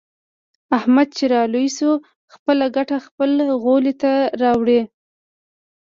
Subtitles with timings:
[0.77, 1.91] احمد چې را لوی شو.
[2.33, 3.31] خپله ګټه خپل
[3.63, 4.81] غولي ته راوړي.